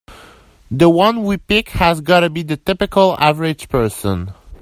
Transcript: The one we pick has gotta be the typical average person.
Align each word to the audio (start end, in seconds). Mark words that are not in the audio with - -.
The 0.71 0.89
one 0.89 1.21
we 1.25 1.37
pick 1.37 1.69
has 1.69 2.01
gotta 2.01 2.27
be 2.31 2.41
the 2.41 2.57
typical 2.57 3.15
average 3.19 3.69
person. 3.69 4.33